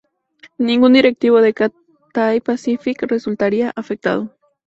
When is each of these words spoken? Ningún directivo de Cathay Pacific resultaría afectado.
Ningún 0.57 0.93
directivo 0.93 1.41
de 1.41 1.53
Cathay 1.53 2.41
Pacific 2.41 3.03
resultaría 3.03 3.71
afectado. 3.75 4.35